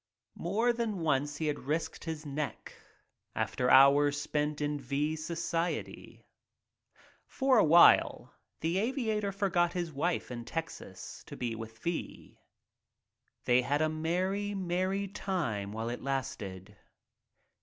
More 0.39 0.73
than 0.73 1.01
once 1.01 1.37
he 1.37 1.45
had 1.45 1.59
risked 1.67 2.05
his 2.05 2.25
neck 2.25 2.73
after 3.35 3.69
hours 3.69 4.19
spent 4.19 4.59
in 4.59 4.79
V 4.79 5.15
's 5.15 5.23
society. 5.23 6.25
For 7.27 7.59
a 7.59 7.63
while 7.63 8.33
the 8.61 8.79
aviator 8.79 9.31
forgot 9.31 9.73
his 9.73 9.91
wife 9.93 10.31
in 10.31 10.43
Texas 10.43 11.23
to 11.27 11.37
be 11.37 11.53
with 11.53 11.77
V. 11.77 12.39
They 13.45 13.61
had 13.61 13.83
a 13.83 13.89
merry, 13.89 14.55
merry 14.55 15.07
time 15.07 15.71
while 15.71 15.89
it 15.89 16.01
lasted. 16.01 16.75